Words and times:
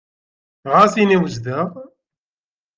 Ɣas 0.71 0.93
ini 1.01 1.17
wejdeɣ. 1.21 1.69